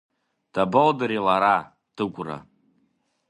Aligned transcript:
Дабоудыри 0.53 1.19
лара, 1.27 1.57
Дыгәра? 1.95 2.37